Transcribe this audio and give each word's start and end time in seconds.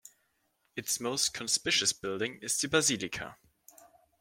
Its 0.75 0.99
most 0.99 1.31
conspicuous 1.31 1.93
building 1.93 2.39
is 2.41 2.57
the 2.57 2.67
basilica. 2.67 3.37